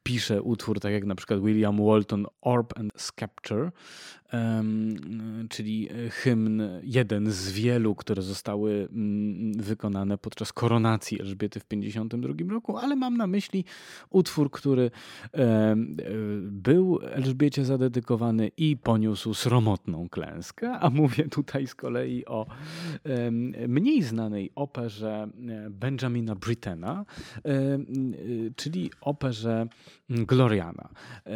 [0.04, 3.72] pisze utwór, tak jak na przykład William Walton Orb and Scepter,
[5.50, 12.78] czyli hymn, jeden z wielu, które zostały mm, wykonane podczas koronacji Elżbiety w 1952 roku,
[12.78, 13.66] ale mam na myśli
[14.10, 14.92] utwór, który
[16.42, 22.46] był Elżbiecie zadedykowany i poniósł sromotną klęskę, a mówię tutaj z kolei o
[23.68, 27.06] mniej znanej operze e, Benjamina Brittena,
[28.56, 29.68] czyli operze
[30.10, 30.90] Gloriana.
[31.26, 31.32] E,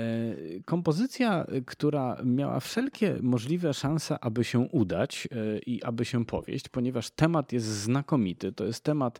[0.66, 2.89] kompozycja, która miała wszelkie
[3.22, 8.52] możliwe szanse, aby się udać e, i aby się powieść, ponieważ temat jest znakomity.
[8.52, 9.20] To jest temat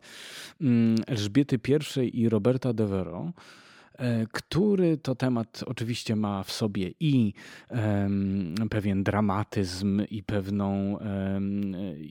[0.60, 1.58] mm, Elżbiety
[2.02, 3.32] I i Roberta Devereux.
[4.00, 7.34] E, który to temat oczywiście ma w sobie i
[8.70, 10.98] pewien dramatyzm, i, pewną,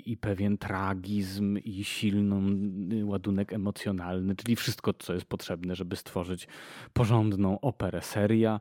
[0.05, 6.47] i pewien tragizm, i silny ładunek emocjonalny, czyli wszystko, co jest potrzebne, żeby stworzyć
[6.93, 8.59] porządną operę seria,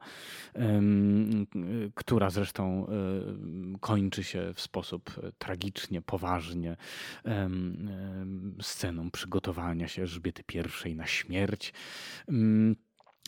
[1.94, 2.86] która zresztą
[3.80, 6.76] kończy się w sposób tragicznie, poważnie
[8.60, 10.42] sceną przygotowania się Elżbiety
[10.86, 11.72] I na śmierć.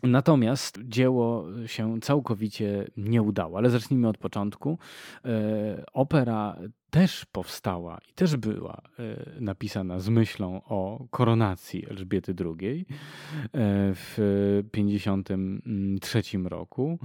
[0.03, 4.79] Natomiast dzieło się całkowicie nie udało, ale zacznijmy od początku.
[5.25, 6.57] E, opera
[6.91, 13.47] też powstała i też była e, napisana z myślą o koronacji Elżbiety II e,
[13.95, 16.99] w 1953 roku.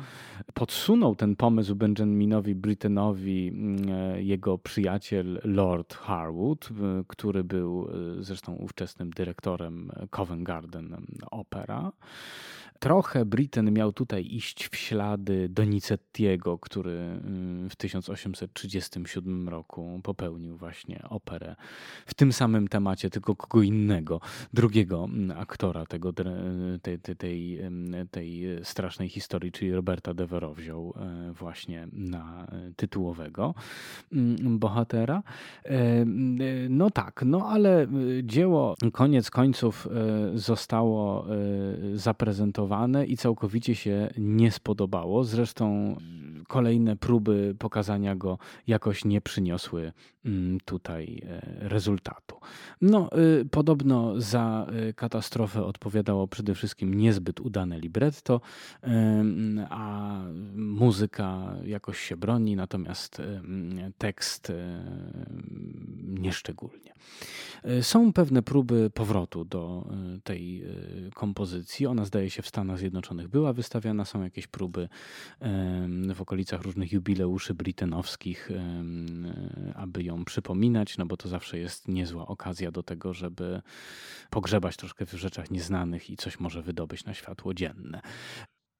[0.53, 3.51] Podsunął ten pomysł Benjaminowi Brittenowi
[4.17, 6.69] jego przyjaciel Lord Harwood,
[7.07, 7.89] który był
[8.19, 10.95] zresztą ówczesnym dyrektorem Covent Garden
[11.31, 11.91] Opera.
[12.79, 21.03] Trochę Britten miał tutaj iść w ślady Donizettiego, który mm, w 1837 roku popełnił właśnie
[21.09, 21.55] operę
[22.05, 24.21] w tym samym temacie, tylko kogo innego,
[24.53, 26.13] drugiego mm, aktora tego,
[26.81, 27.59] tej, tej, tej,
[28.11, 33.53] tej strasznej historii, czyli Roberta Devereux wziął e, właśnie na e, tytułowego
[34.13, 35.23] mm, bohatera.
[35.63, 36.05] E,
[36.69, 37.87] no tak, no ale
[38.23, 39.87] dzieło koniec końców
[40.35, 41.25] zostało
[41.93, 42.64] zaprezentowane
[43.07, 45.23] i całkowicie się nie spodobało.
[45.23, 45.95] Zresztą
[46.47, 48.37] kolejne próby pokazania go
[48.67, 49.91] jakoś nie przyniosły
[50.65, 52.35] tutaj e, rezultatu.
[52.81, 53.09] No,
[53.41, 58.41] y, podobno za y, katastrofę odpowiadało przede wszystkim niezbyt udane libretto,
[59.69, 60.19] a
[60.55, 63.21] muzyka jakoś się broni, natomiast
[63.97, 64.51] tekst
[66.03, 66.93] nieszczególnie.
[67.63, 70.63] E, są pewne próby powrotu do e, tej
[71.13, 71.85] kompozycji.
[71.87, 74.89] Ona zdaje się w Stanach Zjednoczonych była wystawiana, są jakieś próby
[76.15, 78.49] w okolicach różnych jubileuszy brytenowskich,
[79.75, 83.61] aby ją przypominać, no bo to zawsze jest niezła okazja do tego, żeby
[84.29, 88.01] pogrzebać troszkę w rzeczach nieznanych i coś może wydobyć na światło dzienne.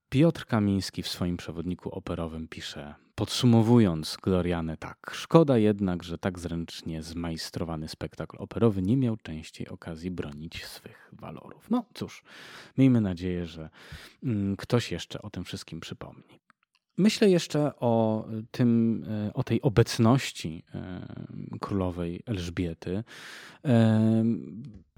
[0.10, 7.04] Piotr Kamiński w swoim przewodniku operowym pisze, podsumowując Glorianę tak, szkoda jednak, że tak zręcznie
[7.04, 11.70] zmajstrowany spektakl operowy nie miał częściej okazji bronić swych walorów.
[11.70, 12.24] No cóż,
[12.78, 13.70] miejmy nadzieję, że
[14.24, 16.45] mm, ktoś jeszcze o tym wszystkim przypomni.
[16.98, 20.64] Myślę jeszcze o tym, o tej obecności
[21.60, 23.04] królowej Elżbiety.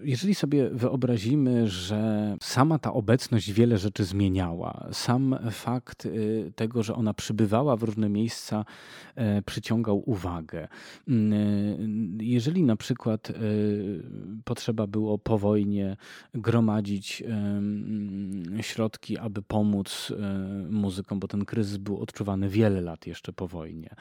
[0.04, 6.08] Jeżeli sobie wyobrazimy, że sama ta obecność wiele rzeczy zmieniała, sam fakt
[6.56, 8.66] tego, że ona przybywała w różne miejsca,
[9.16, 10.68] e, przyciągał uwagę.
[11.08, 13.32] Mm, jeżeli na przykład
[14.44, 15.98] potrzeba było po wojnie
[16.34, 17.24] gromadzić
[18.62, 20.14] środki, aby pomóc
[20.70, 23.96] muzykom, bo ten kryzys był odczuwany wiele lat jeszcze po wojnie,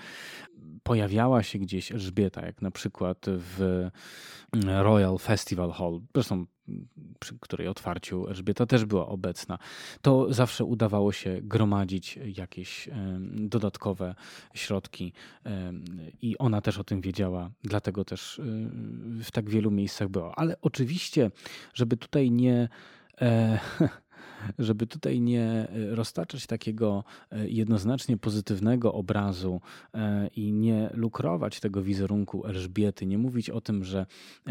[0.82, 3.88] pojawiała się gdzieś Elżbieta, jak na przykład w
[4.66, 6.46] Royal Festival Hall, zresztą
[7.20, 9.58] przy której otwarciu Elżbieta też była obecna,
[10.02, 12.88] to zawsze udawało się gromadzić jakieś
[13.32, 14.14] dodatkowe
[14.54, 15.12] środki
[16.22, 18.40] i ona też o tym wiedziała, dlatego też
[19.24, 20.34] w tak wielu miejscach była.
[20.36, 21.30] Ale oczywiście,
[21.74, 22.68] żeby tutaj nie
[23.20, 23.58] e,
[24.58, 29.60] żeby tutaj nie e, roztaczać takiego e, jednoznacznie pozytywnego obrazu
[29.94, 34.06] e, i nie lukrować tego wizerunku Elżbiety, nie mówić o tym, że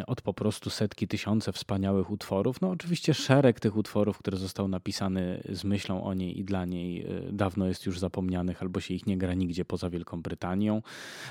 [0.07, 5.43] od po prostu setki, tysiące wspaniałych utworów, no oczywiście szereg tych utworów, które został napisany
[5.49, 9.17] z myślą o niej i dla niej dawno jest już zapomnianych albo się ich nie
[9.17, 10.81] gra nigdzie poza Wielką Brytanią.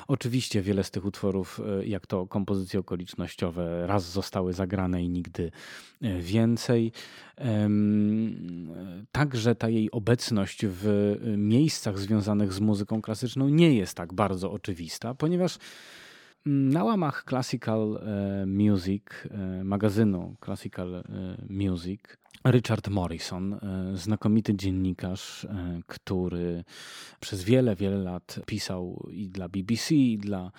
[0.09, 5.51] Oczywiście wiele z tych utworów, jak to kompozycje okolicznościowe, raz zostały zagrane i nigdy
[6.21, 6.93] więcej.
[9.13, 15.15] Także ta jej obecność w miejscach związanych z muzyką klasyczną nie jest tak bardzo oczywista,
[15.15, 15.59] ponieważ
[16.47, 21.03] na łamach Classical e, Music, e, magazynu Classical e,
[21.51, 22.01] Music,
[22.45, 23.61] Richard Morrison,
[23.95, 25.47] znakomity dziennikarz,
[25.87, 26.65] który
[27.21, 30.53] przez wiele, wiele lat pisał i dla BBC, i dla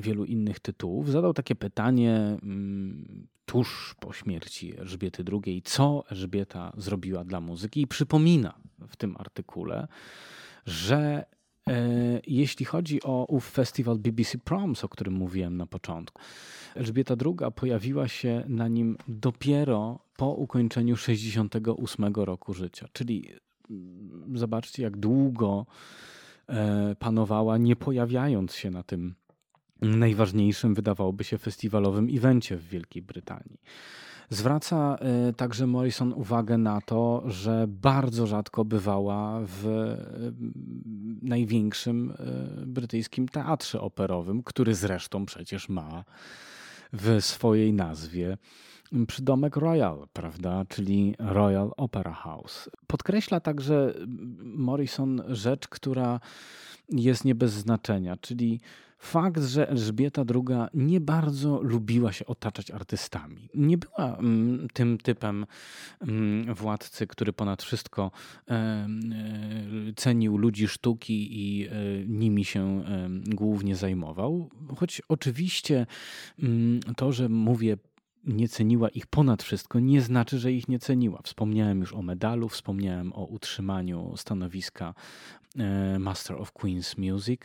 [0.00, 7.24] wielu innych tytułów, zadał takie pytanie mm, tuż po śmierci Elżbiety II, co Elżbieta zrobiła
[7.24, 7.80] dla muzyki?
[7.82, 8.54] I przypomina
[8.88, 9.88] w tym artykule,
[10.66, 11.24] że
[12.26, 16.22] jeśli chodzi o ów festiwal BBC Proms, o którym mówiłem na początku,
[16.74, 22.88] Elżbieta II pojawiła się na nim dopiero po ukończeniu 68 roku życia.
[22.92, 23.30] Czyli
[23.70, 25.66] mm, zobaczcie, jak długo
[26.48, 29.14] e, panowała, nie pojawiając się na tym
[29.82, 33.60] najważniejszym, wydawałoby się, festiwalowym evencie w Wielkiej Brytanii.
[34.30, 39.96] Zwraca e, także Morrison uwagę na to, że bardzo rzadko bywała w e,
[41.22, 46.04] największym e, brytyjskim teatrze operowym, który zresztą przecież ma
[46.92, 48.36] w swojej nazwie
[49.06, 52.70] przydomek Royal, prawda, czyli Royal Opera House.
[52.86, 53.94] Podkreśla także
[54.44, 56.20] Morrison rzecz, która
[56.88, 58.60] jest nie bez znaczenia, czyli
[59.00, 63.48] fakt, że Elżbieta II nie bardzo lubiła się otaczać artystami.
[63.54, 65.46] Nie była mm, tym typem
[66.00, 68.10] mm, władcy, który ponad wszystko
[68.48, 68.88] e,
[69.96, 71.70] cenił ludzi sztuki i e,
[72.06, 72.84] nimi się
[73.26, 74.50] głównie zajmował.
[74.76, 75.86] Choć oczywiście
[76.38, 77.76] mm, to, że mówię
[78.24, 81.20] nie ceniła ich ponad wszystko, nie znaczy, że ich nie ceniła.
[81.22, 84.94] Wspomniałem już o medalu, wspomniałem o utrzymaniu stanowiska
[85.98, 87.40] Master of Queen's Music.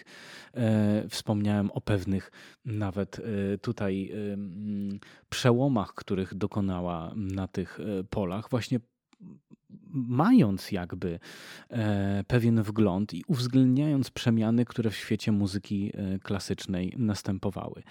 [0.54, 2.32] E, wspomniałem o pewnych
[2.66, 4.12] nawet e, tutaj
[5.30, 7.80] przełomach, których dokonała na tych
[8.10, 8.80] polach, właśnie
[9.90, 11.20] mając jakby
[12.28, 15.92] pewien wgląd i uwzględniając przemiany, które w świecie muzyki
[16.24, 17.84] klasycznej następowały.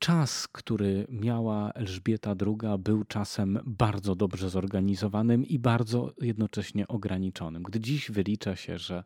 [0.00, 7.62] Czas, który miała Elżbieta II, był czasem bardzo dobrze zorganizowanym i bardzo jednocześnie ograniczonym.
[7.62, 9.04] Gdy dziś wylicza się, że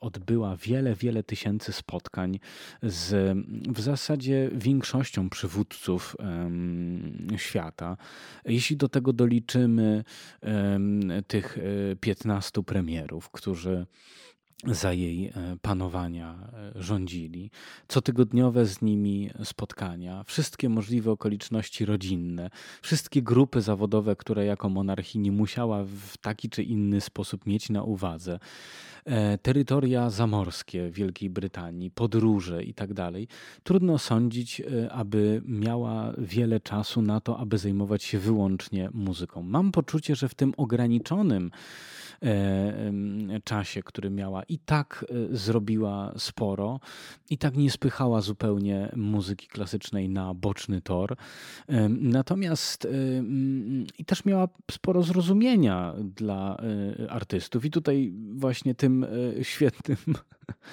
[0.00, 2.38] odbyła wiele, wiele tysięcy spotkań
[2.82, 6.16] z w zasadzie większością przywódców
[7.36, 7.96] świata,
[8.44, 10.04] jeśli do tego doliczymy
[11.26, 11.58] tych
[12.00, 13.86] 15 e, premierów, którzy
[14.66, 15.32] za jej e,
[15.62, 17.50] panowania e, rządzili,
[17.88, 22.50] cotygodniowe z nimi spotkania, wszystkie możliwe okoliczności rodzinne,
[22.82, 28.38] wszystkie grupy zawodowe, które jako monarchini musiała w taki czy inny sposób mieć na uwadze,
[29.04, 33.28] e, terytoria zamorskie Wielkiej Brytanii, podróże i tak dalej,
[33.62, 39.42] trudno sądzić, aby miała wiele czasu na to, aby zajmować się wyłącznie muzyką.
[39.42, 41.50] Mam poczucie, że w tym ograniczonym
[43.44, 46.80] czasie, który miała, i tak e, zrobiła sporo,
[47.30, 51.16] i tak nie spychała zupełnie muzyki klasycznej na boczny tor.
[51.88, 52.88] Natomiast
[53.98, 59.06] i też miała sporo zrozumienia dla e, artystów, i tutaj właśnie tym
[59.42, 59.98] świetnym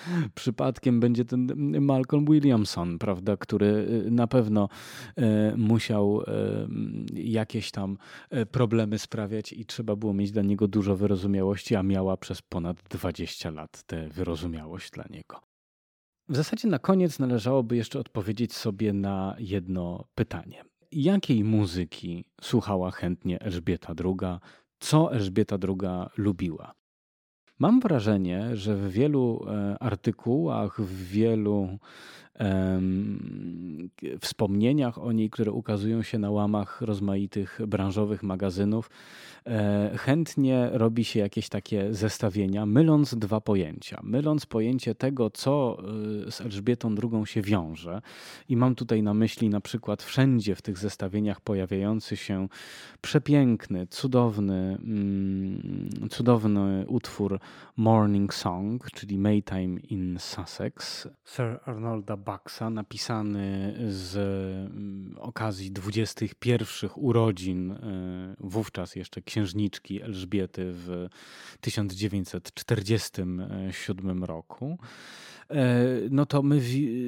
[0.35, 1.47] przypadkiem będzie ten
[1.81, 4.69] Malcolm Williamson, prawda, który na pewno
[5.57, 6.21] musiał
[7.13, 7.97] jakieś tam
[8.51, 13.51] problemy sprawiać i trzeba było mieć dla niego dużo wyrozumiałości, a miała przez ponad 20
[13.51, 15.41] lat tę wyrozumiałość dla niego.
[16.29, 20.63] W zasadzie na koniec należałoby jeszcze odpowiedzieć sobie na jedno pytanie.
[20.91, 24.37] Jakiej muzyki słuchała chętnie Elżbieta II?
[24.79, 26.73] Co Elżbieta II lubiła?
[27.59, 31.77] Mam wrażenie, że w wielu e, artykułach, w wielu
[34.19, 38.89] wspomnieniach o niej, które ukazują się na łamach rozmaitych branżowych magazynów,
[39.45, 43.99] e, chętnie robi się jakieś takie zestawienia, myląc dwa pojęcia.
[44.03, 45.77] Myląc pojęcie tego, co
[46.27, 48.01] e, z Elżbietą II się wiąże,
[48.49, 52.47] i mam tutaj na myśli na przykład wszędzie w tych zestawieniach pojawiający się
[53.01, 57.39] przepiękny, cudowny, mm, cudowny utwór
[57.77, 67.71] Morning Song, czyli Maytime in Sussex, Sir Arnolda Baxa, napisany z mm, okazji 21 urodzin
[67.71, 67.77] e,
[68.39, 71.07] wówczas jeszcze księżniczki Elżbiety w
[71.61, 74.77] 1947 roku
[75.49, 76.59] e, no to my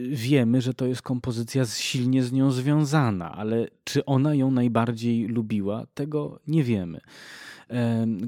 [0.09, 5.85] wiemy, że to jest kompozycja silnie z nią związana, ale czy ona ją najbardziej lubiła,
[5.93, 7.01] tego nie wiemy.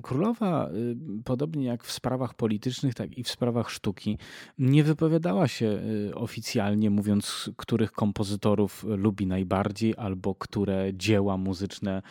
[0.03, 4.17] Królowa, y, podobnie jak w sprawach politycznych, tak i w sprawach sztuki,
[4.59, 5.65] nie wypowiadała się
[6.09, 12.01] y, oficjalnie, mówiąc, których kompozytorów lubi najbardziej albo które dzieła muzyczne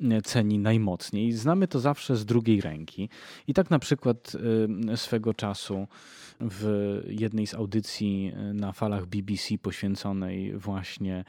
[0.00, 1.32] y, ceni najmocniej.
[1.32, 3.08] Znamy to zawsze z drugiej ręki.
[3.46, 4.36] I tak na przykład
[4.96, 5.86] swego czasu
[6.40, 11.24] w jednej z audycji na falach BBC poświęconej właśnie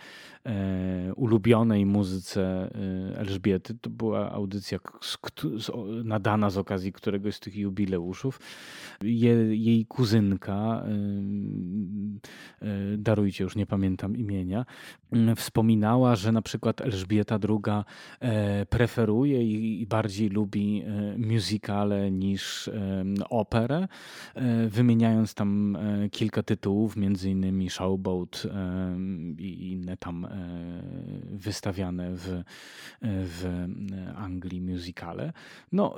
[0.46, 2.72] e, ulubionej muzyce
[3.16, 4.80] Elżbiety, to była audycja,
[6.04, 8.40] nadana z okazji któregoś z tych jubileuszów.
[9.02, 10.84] Je, jej kuzynka,
[12.62, 14.66] y, y, darujcie, już nie pamiętam imienia,
[15.16, 17.84] y, wspominała, że na przykład Elżbieta II
[18.20, 22.70] e, preferuje i bardziej lubi e, musicale niż
[23.30, 23.88] operę,
[24.36, 25.78] e, wymieniając tam
[26.12, 28.48] kilka tytułów, między innymi Showboat
[29.38, 30.28] i inne tam
[31.32, 32.44] wystawiane w,
[33.02, 33.68] w
[34.16, 35.34] Anglii musicale.
[35.72, 35.96] No,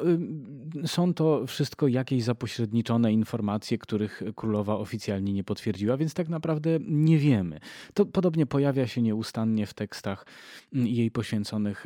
[0.86, 7.18] są to wszystko jakieś zapośredniczone informacje, których królowa oficjalnie nie potwierdziła, więc tak naprawdę nie
[7.18, 7.60] wiemy.
[7.94, 10.26] To podobnie pojawia się nieustannie w tekstach
[10.74, 11.86] jej poświęconych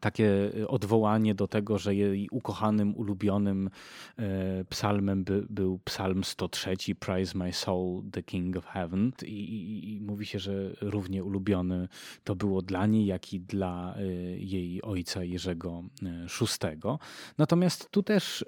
[0.00, 3.70] takie y, odwołanie do tego, że jej ukochanym, ulubionym
[4.18, 9.12] e, psalmem by, był psalm 103, Praise my soul, the King of Heaven.
[9.22, 11.88] I, i, I, mówi się, że równie ulubiony
[12.24, 14.02] to było dla niej, jak i dla e,
[14.38, 16.88] jej ojca Jerzego VI.
[16.88, 16.98] E,
[17.38, 18.44] Natomiast tu też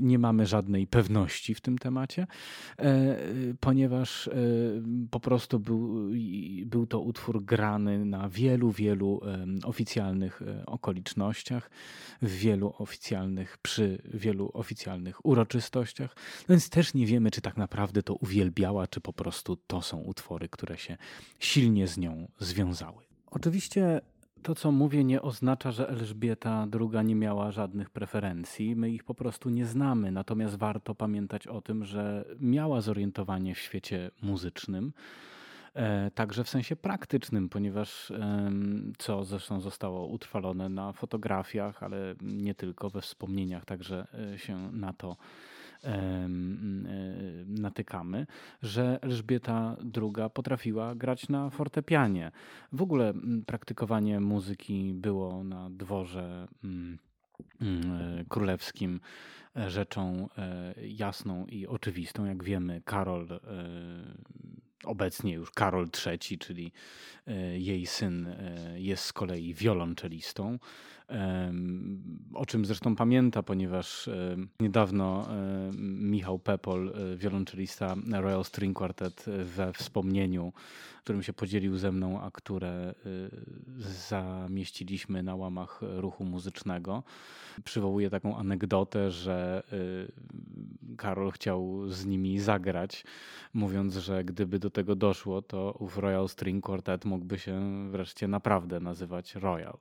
[0.00, 2.26] nie mamy żadnej pewności w tym temacie,
[3.60, 4.30] ponieważ
[5.10, 6.10] po prostu był,
[6.66, 9.20] był to utwór grany na wielu, wielu
[9.64, 11.70] oficjalnych okolicznościach,
[12.22, 16.16] w wielu oficjalnych, przy wielu oficjalnych uroczystościach,
[16.48, 20.48] więc też nie wiemy, czy tak naprawdę to uwielbiała, czy po prostu to są utwory,
[20.48, 20.96] które się
[21.38, 23.04] silnie z nią związały.
[23.26, 24.00] Oczywiście
[24.42, 28.76] to, co mówię, nie oznacza, że Elżbieta II nie miała żadnych preferencji.
[28.76, 30.12] My ich po prostu nie znamy.
[30.12, 34.92] Natomiast warto pamiętać o tym, że miała zorientowanie w świecie muzycznym.
[35.74, 38.12] E, także w sensie praktycznym, ponieważ
[38.98, 44.92] co zresztą zostało utrwalone na fotografiach, ale nie tylko we wspomnieniach, także e, się na
[44.92, 45.16] to
[45.84, 46.28] e,
[47.46, 48.26] natykamy,
[48.62, 52.30] że Elżbieta II potrafiła grać na fortepianie.
[52.72, 53.14] W ogóle
[53.46, 56.48] praktykowanie muzyki było na dworze
[58.28, 59.00] królewskim
[59.66, 60.28] rzeczą
[60.82, 62.24] jasną i oczywistą.
[62.24, 63.28] Jak wiemy, Karol
[64.84, 66.72] obecnie już Karol III, czyli
[67.26, 70.58] e, jej syn, e, jest z kolei wiolonczelistą.
[72.34, 74.10] O czym zresztą pamięta, ponieważ
[74.60, 75.28] niedawno
[75.98, 80.52] Michał Pepol, e, wiolonczelista Royal String Quartet, we wspomnieniu,
[81.04, 82.94] którym się podzielił ze mną, a które
[83.78, 87.02] zamieściliśmy na łamach ruchu muzycznego,
[87.64, 89.62] przywołuje taką anegdotę, że
[90.96, 93.04] Karol chciał z nimi zagrać,
[93.54, 98.80] mówiąc, że gdyby do tego doszło, to ów Royal String Quartet mógłby się wreszcie naprawdę
[98.80, 99.78] nazywać Royal.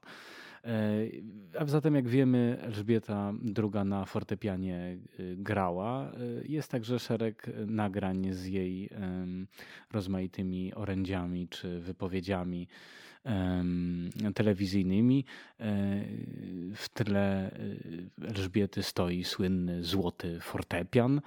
[0.64, 6.12] E, a zatem, jak wiemy, Elżbieta II na fortepianie y, grała.
[6.12, 6.14] E,
[6.46, 8.90] jest także szereg nagrań z jej
[9.92, 12.68] rozmaitymi orędziami czy wypowiedziami
[14.36, 15.26] telewizyjnymi.
[16.76, 17.52] W tle
[18.22, 21.22] Elżbiety stoi słynny złoty fortepian,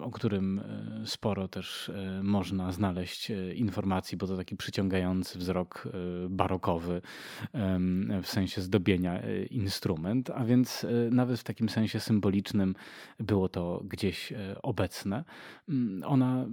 [0.00, 0.60] o którym
[1.04, 1.90] sporo też
[2.22, 5.88] można znaleźć informacji, bo to taki przyciągający wzrok
[6.28, 7.02] barokowy
[8.22, 12.74] w sensie zdobienia instrument, a więc nawet w takim sensie symbolicznym
[13.18, 15.24] było to gdzieś obecne.
[15.68, 16.46] Mm, ona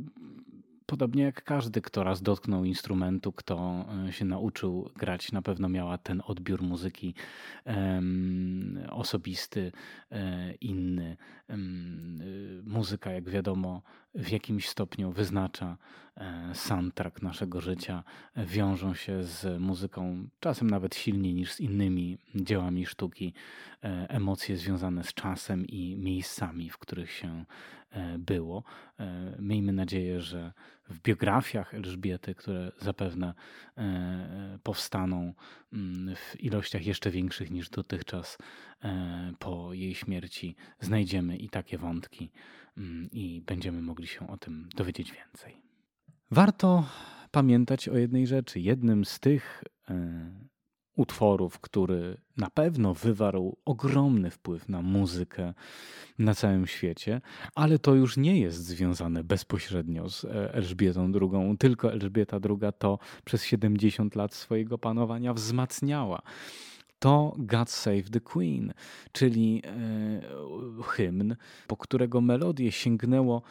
[0.88, 5.97] Podobnie jak każdy, kto raz dotknął instrumentu, kto e, się nauczył grać, na pewno miała
[5.97, 7.13] ten odbiór muzyki
[7.65, 9.71] um, osobisty,
[10.09, 10.21] um,
[10.61, 11.17] inny.
[11.49, 12.19] Um,
[12.65, 13.81] muzyka, jak wiadomo,
[14.15, 15.77] w jakimś stopniu wyznacza
[16.53, 18.03] soundtrack naszego życia.
[18.38, 23.33] Wiążą się z muzyką czasem nawet silniej niż z innymi dziełami sztuki.
[24.07, 27.45] Emocje związane z czasem i miejscami, w których się
[28.17, 28.63] było.
[29.39, 30.53] Miejmy nadzieję, że
[30.89, 33.33] w biografiach Elżbiety, które zapewne
[33.77, 35.33] e, e, powstaną
[35.73, 38.38] mm, w ilościach jeszcze większych niż dotychczas
[38.83, 42.31] e, po jej śmierci, znajdziemy i takie wątki
[42.77, 45.61] mm, i będziemy mogli się o tym dowiedzieć więcej.
[46.31, 46.89] Warto
[47.31, 48.59] pamiętać o jednej rzeczy.
[48.59, 49.63] Jednym z tych
[50.97, 55.53] utworów, który na pewno wywarł ogromny wpływ na muzykę
[56.19, 57.21] na całym świecie,
[57.55, 62.99] ale to już nie jest związane bezpośrednio z e, Elżbietą II, tylko Elżbieta II to
[63.25, 66.21] przez 70 lat swojego panowania wzmacniała.
[66.99, 68.73] To God Save the Queen,
[69.11, 71.35] czyli e, hymn,
[71.67, 73.41] po którego melodię sięgnęło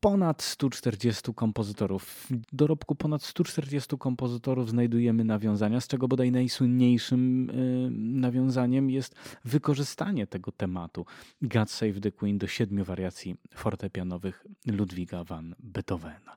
[0.00, 2.26] ponad 140 kompozytorów.
[2.30, 7.90] W dorobku ponad 140 kompozytorów znajdujemy nawiązania, z czego bodaj najsłynniejszym y,
[8.20, 11.06] nawiązaniem jest wykorzystanie tego tematu
[11.42, 16.36] God Save the Queen do siedmiu wariacji fortepianowych Ludwiga van Beethovena.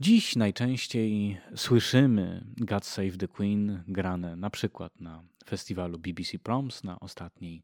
[0.00, 7.00] Dziś najczęściej słyszymy God Save the Queen grane na przykład na festiwalu BBC Proms, na
[7.00, 7.62] ostatniej